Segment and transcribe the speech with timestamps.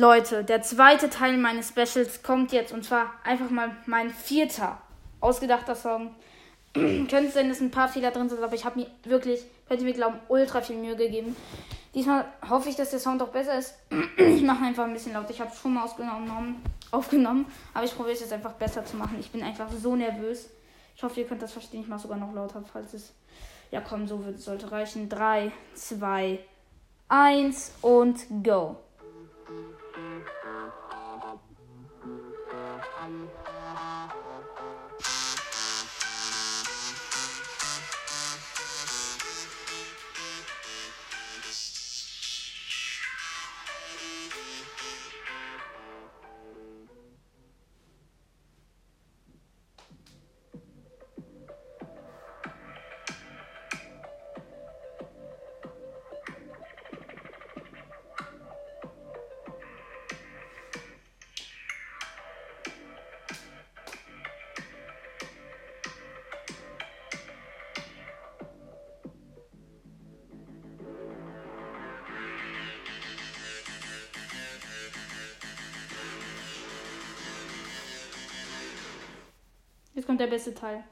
[0.00, 4.78] Leute, der zweite Teil meines Specials kommt jetzt und zwar einfach mal mein vierter
[5.20, 6.14] ausgedachter Song.
[6.72, 9.86] Könnte sein, dass ein paar Fehler drin sind, aber ich habe mir wirklich, könnt ihr
[9.86, 11.36] mir glauben, ultra viel Mühe gegeben.
[11.94, 13.74] Diesmal hoffe ich, dass der Sound auch besser ist.
[14.16, 15.28] ich mache einfach ein bisschen laut.
[15.28, 17.44] Ich habe schon mal aufgenommen, aufgenommen,
[17.74, 19.18] aber ich probiere es jetzt einfach besser zu machen.
[19.20, 20.48] Ich bin einfach so nervös.
[20.96, 21.82] Ich hoffe, ihr könnt das verstehen.
[21.82, 23.12] Ich mache sogar noch lauter, falls es.
[23.70, 25.10] Ja, komm, so wird, sollte reichen.
[25.10, 26.38] 3, 2,
[27.08, 28.78] 1 und go.
[80.00, 80.82] Jetzt kommt der beste Teil.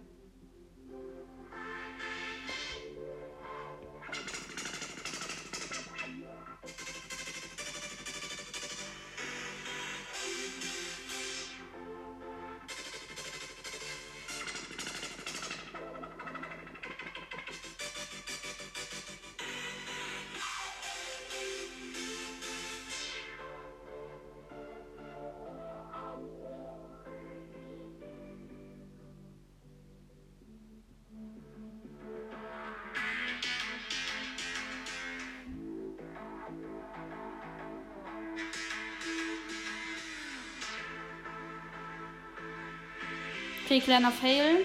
[43.68, 44.64] Okay, kleiner Fail.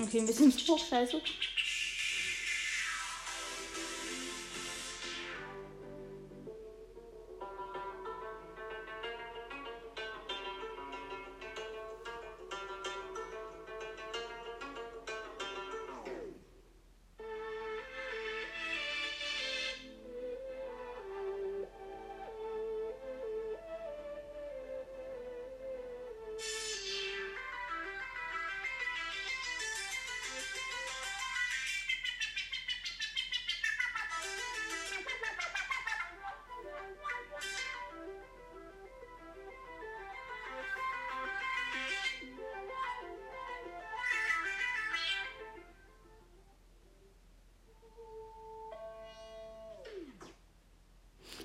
[0.00, 1.20] Okay, ein bisschen hoch, scheiße.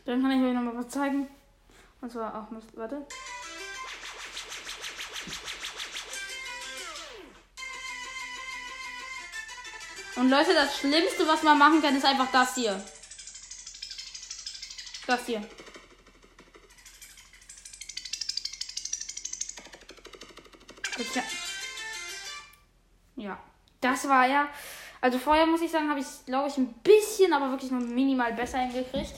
[0.06, 1.28] Dann kann ich euch noch mal was zeigen.
[2.02, 3.06] Und zwar auch, warte.
[10.16, 12.82] Und Leute, das Schlimmste, was man machen kann, ist einfach das hier.
[15.08, 15.44] Das hier.
[23.18, 23.38] Ja,
[23.82, 24.48] das war ja.
[25.02, 28.34] Also vorher muss ich sagen, habe ich, glaube ich, ein bisschen, aber wirklich nur minimal
[28.34, 29.16] besser hingekriegt.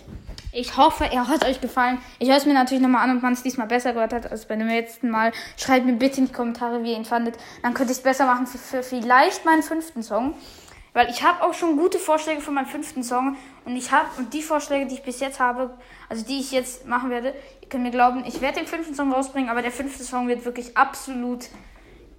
[0.60, 2.00] Ich hoffe, er hat euch gefallen.
[2.18, 4.48] Ich höre es mir natürlich nochmal an, ob man es diesmal besser gehört hat als
[4.48, 5.32] bei dem letzten Mal.
[5.56, 7.38] Schreibt mir bitte in die Kommentare, wie ihr ihn fandet.
[7.62, 10.34] Dann könnte ich es besser machen für, für vielleicht meinen fünften Song.
[10.94, 13.38] Weil ich habe auch schon gute Vorschläge für meinen fünften Song.
[13.66, 15.78] Und ich habe, und die Vorschläge, die ich bis jetzt habe,
[16.10, 19.14] also die ich jetzt machen werde, ihr könnt mir glauben, ich werde den fünften Song
[19.14, 21.50] rausbringen, aber der fünfte Song wird wirklich absolut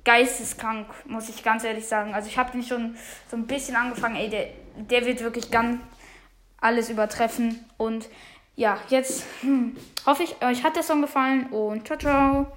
[0.04, 2.14] geisteskrank, muss ich ganz ehrlich sagen.
[2.14, 2.96] Also ich habe den schon
[3.28, 5.80] so ein bisschen angefangen, ey, der, der wird wirklich ganz
[6.60, 7.64] alles übertreffen.
[7.76, 8.08] Und
[8.56, 9.76] ja, jetzt hm,
[10.06, 12.46] hoffe ich, euch hat der Song gefallen und ciao, ciao.